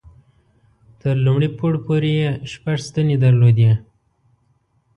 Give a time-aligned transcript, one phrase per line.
[1.01, 3.71] تر لومړي پوړ پورې یې شپږ ستنې درلودې.